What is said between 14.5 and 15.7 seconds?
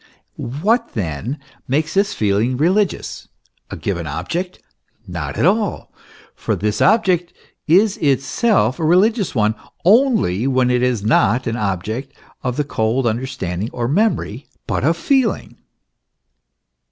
but of feeling.